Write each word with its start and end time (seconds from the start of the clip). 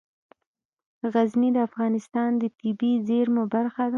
غزني 1.13 1.49
د 1.53 1.57
افغانستان 1.67 2.29
د 2.41 2.43
طبیعي 2.59 2.93
زیرمو 3.07 3.43
برخه 3.53 3.81
ده. 3.87 3.89